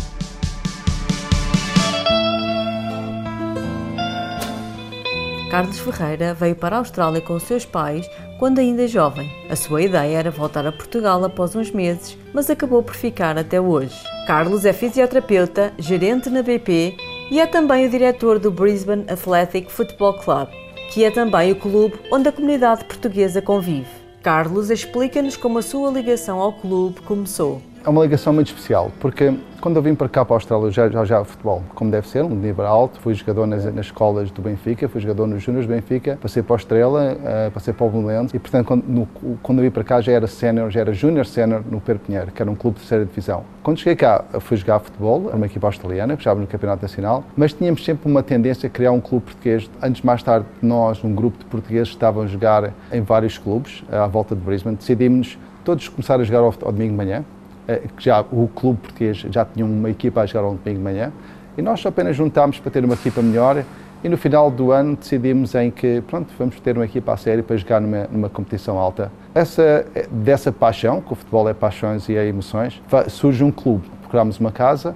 [5.51, 9.29] Carlos Ferreira veio para a Austrália com seus pais quando ainda jovem.
[9.49, 13.59] A sua ideia era voltar a Portugal após uns meses, mas acabou por ficar até
[13.59, 13.95] hoje.
[14.25, 16.95] Carlos é fisioterapeuta, gerente na BP
[17.29, 20.47] e é também o diretor do Brisbane Athletic Football Club,
[20.91, 23.98] que é também o clube onde a comunidade portuguesa convive.
[24.21, 27.61] Carlos explica-nos como a sua ligação ao clube começou.
[27.83, 30.71] É uma ligação muito especial, porque quando eu vim para cá para a Austrália, eu
[30.71, 32.99] já, já futebol, como deve ser, um nível alto.
[32.99, 36.55] Fui jogador nas, nas escolas do Benfica, fui jogador nos Júniors do Benfica, passei para
[36.55, 39.07] a Estrela, uh, passei para o Belenenses e, portanto, quando, no,
[39.41, 42.31] quando eu vim para cá já era sénior, já era júnior sénior no Pedro Pinheiro,
[42.31, 43.43] que era um clube de terceira divisão.
[43.61, 47.23] Quando cheguei cá, fui jogar futebol, era uma equipa australiana, que jogava no Campeonato Nacional,
[47.35, 49.69] mas tínhamos sempre uma tendência a criar um clube português.
[49.81, 54.07] Antes, mais tarde, nós, um grupo de portugueses, estavam a jogar em vários clubes à
[54.07, 54.77] volta de Brisbane.
[54.77, 57.38] Decidimos todos começar a jogar ao, ao domingo de manhã eh,
[57.77, 61.11] que já o clube português já tinha uma equipa a jogar ao domingo de manhã
[61.57, 63.63] e nós apenas juntámos para ter uma equipa melhor
[64.03, 67.43] e no final do ano decidimos em que pronto vamos ter uma equipa a sério
[67.43, 72.07] para jogar numa, numa competição alta essa eh, dessa paixão que o futebol é paixões
[72.09, 74.95] e é emoções surge um clube procurámos uma casa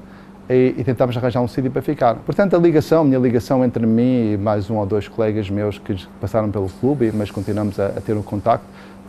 [0.50, 2.16] e, e tentámos arranjar um sítio para ficar.
[2.16, 5.78] Portanto, a ligação, a minha ligação entre mim e mais um ou dois colegas meus
[5.78, 8.66] que passaram pelo clube, mas continuamos a, a ter um contacto,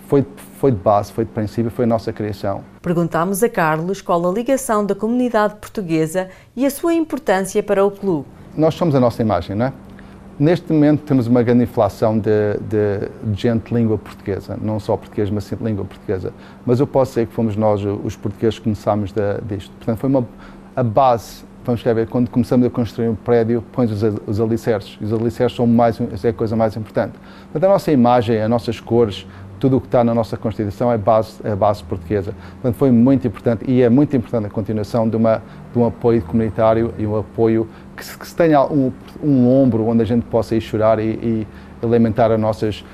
[0.08, 0.24] foi,
[0.58, 2.62] foi de base, foi de princípio, foi a nossa criação.
[2.82, 7.90] Perguntámos a Carlos qual a ligação da comunidade portuguesa e a sua importância para o
[7.90, 8.26] clube.
[8.56, 9.72] Nós somos a nossa imagem, não é?
[10.36, 15.30] Neste momento temos uma grande inflação de, de, gente de língua portuguesa, não só português,
[15.30, 16.32] mas sim de língua portuguesa.
[16.66, 19.70] Mas eu posso dizer que fomos nós, os portugueses, que começámos de, disto.
[19.76, 20.26] Portanto, foi uma,
[20.74, 24.98] a base, vamos ver, quando começamos a construir um prédio, pões os, os alicerces.
[25.00, 27.12] Os alicerces são mais, é a coisa mais importante.
[27.52, 29.24] Portanto, a nossa imagem, as nossas cores,
[29.58, 32.34] tudo o que está na nossa Constituição é base, é base portuguesa.
[32.54, 35.42] Portanto, foi muito importante e é muito importante a continuação de, uma,
[35.72, 38.92] de um apoio comunitário e um apoio que se, que se tenha um,
[39.22, 41.46] um, ombro onde a gente possa ir chorar e,
[41.82, 42.84] e lamentar as nossas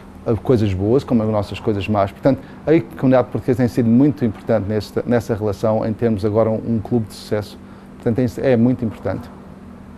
[0.43, 2.13] coisas boas como as nossas coisas más.
[2.13, 6.77] Portanto, a comunidade portuguesa tem sido muito importante nesta, nessa relação em termos agora um,
[6.77, 7.59] um clube de sucesso.
[7.97, 9.31] Portanto, é muito importante.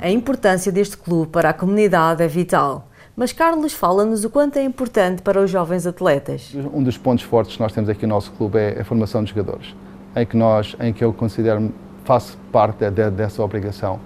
[0.01, 2.89] A importância deste clube para a comunidade é vital.
[3.15, 6.55] Mas Carlos fala-nos o quanto é importante para os jovens atletas.
[6.73, 9.31] Um dos pontos fortes que nós temos aqui no nosso clube é a formação de
[9.31, 9.75] jogadores,
[10.17, 11.71] em que nós, em que eu considero
[12.05, 14.01] faço parte de, dessa obrigação.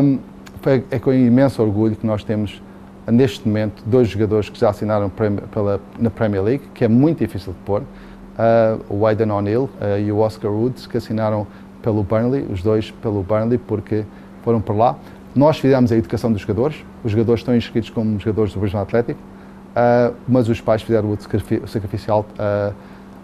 [0.00, 0.18] Um,
[0.90, 2.60] é com imenso orgulho que nós temos
[3.06, 7.52] neste momento dois jogadores que já assinaram pela, na Premier League, que é muito difícil
[7.52, 11.46] de pôr, uh, o Aidan O'Neill uh, e o Oscar Woods, que assinaram
[11.82, 14.04] pelo Burnley, os dois pelo Burnley, porque
[14.42, 14.96] foram por lá.
[15.36, 19.20] Nós fizemos a educação dos jogadores, os jogadores estão inscritos como jogadores do Brisbane Atlético,
[19.20, 22.74] uh, mas os pais fizeram o sacrificial uh,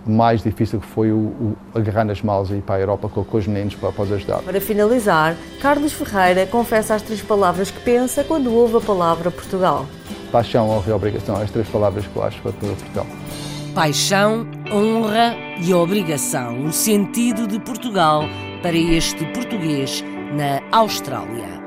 [0.07, 3.25] mais difícil que foi o, o, agarrar nas malas e ir para a Europa com,
[3.25, 4.39] com os meninos para, para os ajudar.
[4.43, 9.85] Para finalizar, Carlos Ferreira confessa as três palavras que pensa quando ouve a palavra Portugal.
[10.31, 13.07] Paixão, honra e obrigação, as três palavras que eu acho para Portugal.
[13.75, 18.23] Paixão, honra e obrigação, o sentido de Portugal
[18.63, 20.05] para este português
[20.37, 21.62] na Austrália.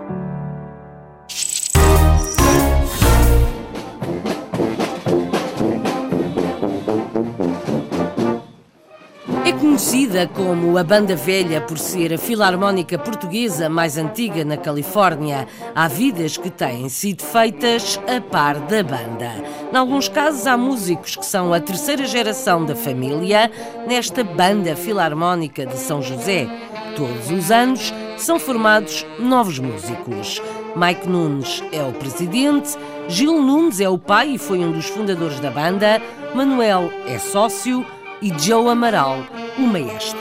[9.60, 15.88] Conhecida como a Banda Velha por ser a filarmónica portuguesa mais antiga na Califórnia, há
[15.88, 19.32] vidas que têm sido feitas a par da banda.
[19.72, 23.50] Em alguns casos, há músicos que são a terceira geração da família
[23.88, 26.48] nesta Banda Filarmónica de São José.
[26.96, 30.42] Todos os anos são formados novos músicos.
[30.76, 32.78] Mike Nunes é o presidente,
[33.08, 36.02] Gil Nunes é o pai e foi um dos fundadores da banda,
[36.34, 37.86] Manuel é sócio
[38.26, 39.20] e Joe Amaral,
[39.56, 40.18] o maestro.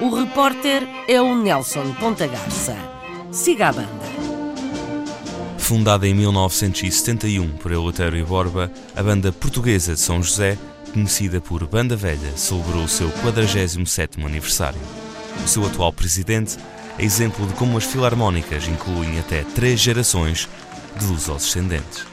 [0.00, 2.76] O repórter é o Nelson Pontagarça.
[3.32, 4.10] Siga a banda.
[5.58, 10.56] Fundada em 1971 por Eleutério Borba, a banda portuguesa de São José,
[10.92, 14.80] conhecida por Banda Velha, celebrou o seu 47º aniversário.
[15.44, 16.56] O seu atual presidente
[17.00, 20.48] é exemplo de como as filarmónicas incluem até três gerações
[20.96, 22.06] de luso-descendentes.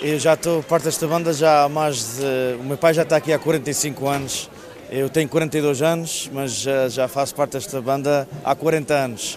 [0.00, 2.60] Eu já estou parte desta banda já há mais de...
[2.60, 4.50] O meu pai já está aqui há 45 anos.
[4.96, 9.36] Eu tenho 42 anos, mas já, já faço parte desta banda há 40 anos.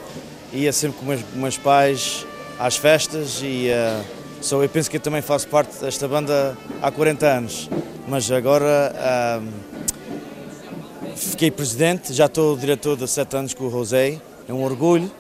[0.53, 2.28] Ia sempre com meus, meus pais
[2.60, 7.26] às festas e uh, eu penso que eu também faço parte desta banda há 40
[7.26, 7.72] anos.
[8.08, 8.93] Mas agora
[9.41, 9.47] uh,
[11.16, 14.22] fiquei presidente, já estou diretor de 7 anos com o José.
[14.47, 15.12] É um orgulho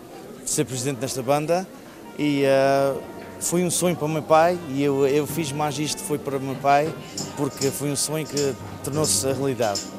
[0.45, 1.67] ser presidente desta banda
[2.15, 3.01] e uh,
[3.39, 6.37] foi um sonho para o meu pai e eu, eu fiz mais isto foi para
[6.37, 6.93] o meu pai
[7.35, 9.96] porque foi um sonho que tornou-se realidade.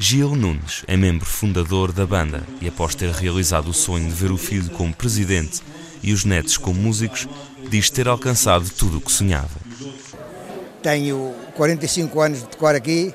[0.00, 4.30] Gil Nunes é membro fundador da banda e após ter realizado o sonho de ver
[4.30, 5.60] o filho como presidente
[6.00, 7.28] e os netos como músicos,
[7.68, 9.50] diz ter alcançado tudo o que sonhava.
[10.80, 13.12] Tenho 45 anos de tocar aqui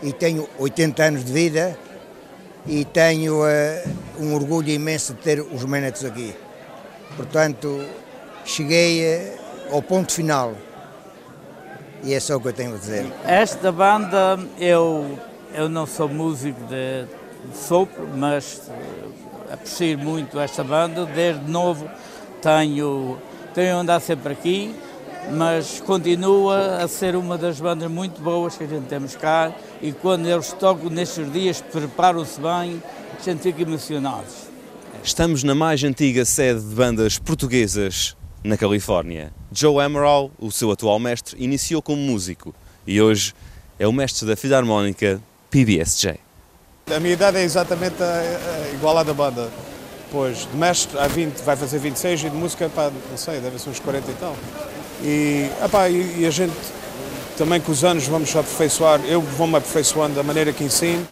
[0.00, 1.76] e tenho 80 anos de vida
[2.68, 6.32] e tenho uh, um orgulho imenso de ter os meus netos aqui.
[7.16, 7.84] Portanto,
[8.44, 9.38] cheguei eh,
[9.72, 10.54] ao ponto final.
[12.04, 13.06] E é só o que eu tenho a dizer.
[13.24, 15.18] Esta banda, eu,
[15.54, 17.06] eu não sou músico de
[17.54, 21.04] sopro, mas eh, aprecio muito esta banda.
[21.06, 21.88] Desde novo
[22.40, 23.18] tenho,
[23.54, 24.74] tenho andado sempre aqui,
[25.32, 29.92] mas continua a ser uma das bandas muito boas que a gente temos cá e
[29.92, 32.82] quando eles tocam nestes dias, preparam-se bem,
[33.18, 34.26] a gente fica emocionado.
[35.04, 39.32] Estamos na mais antiga sede de bandas portuguesas na Califórnia.
[39.52, 42.54] Joe Emerald, o seu atual mestre, iniciou como músico
[42.86, 43.34] e hoje
[43.78, 45.20] é o mestre da Filarmónica
[45.52, 46.18] PBSJ.
[46.90, 47.96] A minha idade é exatamente
[48.74, 49.50] igual à da banda.
[50.10, 53.58] Pois, de mestre há 20, vai fazer 26 e de música, pá, não sei, deve
[53.58, 54.36] ser uns 40 e tal.
[55.02, 56.54] E, epá, e, e a gente
[57.36, 61.06] também com os anos vamos aperfeiçoar, eu vou-me aperfeiçoando da maneira que ensino.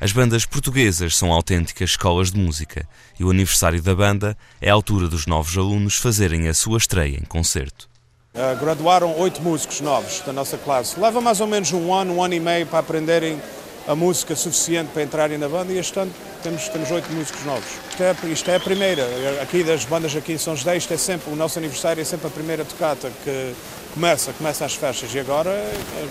[0.00, 4.74] As bandas portuguesas são autênticas escolas de música e o aniversário da banda é a
[4.74, 7.88] altura dos novos alunos fazerem a sua estreia em concerto.
[8.34, 10.98] Uh, graduaram oito músicos novos da nossa classe.
[10.98, 13.40] Leva mais ou menos um ano, um ano e meio para aprenderem
[13.86, 16.12] a música suficiente para entrarem na banda e este ano
[16.42, 17.68] temos, temos oito músicos novos.
[17.90, 19.02] Isto é, isto é a primeira,
[19.42, 22.26] aqui das bandas aqui em São José, isto é sempre, o nosso aniversário é sempre
[22.26, 23.54] a primeira tocata que
[23.92, 26.08] começa, começa as festas e agora é,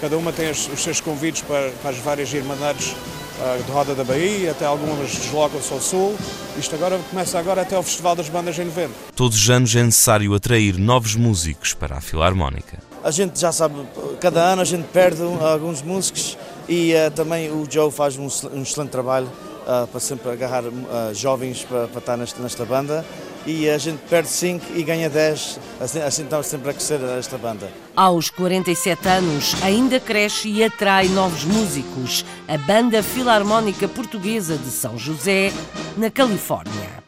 [0.00, 2.94] cada uma tem os, os seus convites para, para as várias irmandades
[3.38, 6.16] uh, de Roda da Bahia, até algumas deslocam-se ao sul.
[6.58, 8.94] Isto agora começa agora até o Festival das Bandas em novembro.
[9.16, 12.78] Todos os anos é necessário atrair novos músicos para a Filarmónica.
[13.02, 13.74] A gente já sabe,
[14.20, 16.38] cada ano a gente perde alguns músicos
[16.68, 19.30] e uh, também o Joe faz um, um excelente trabalho
[19.64, 23.04] uh, para sempre agarrar uh, jovens para, para estar nesta, nesta, banda
[23.46, 27.36] e a gente perde 5 e ganha 10, assim, assim estamos sempre a crescer esta
[27.36, 27.70] banda.
[27.94, 34.96] Aos 47 anos ainda cresce e atrai novos músicos, a Banda Filarmónica Portuguesa de São
[34.96, 35.52] José,
[35.96, 37.04] na Califórnia.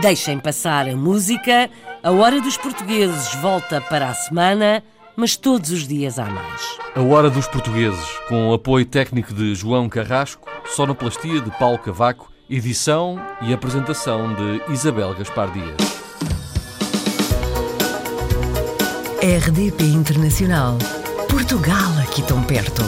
[0.00, 1.70] Deixem passar a música,
[2.06, 4.80] a Hora dos Portugueses volta para a semana,
[5.16, 6.78] mas todos os dias há mais.
[6.94, 12.30] A Hora dos Portugueses, com o apoio técnico de João Carrasco, sonoplastia de Paulo Cavaco,
[12.48, 15.76] edição e apresentação de Isabel Gaspar Dias.
[19.20, 20.78] RDP Internacional.
[21.28, 22.82] Portugal aqui tão perto.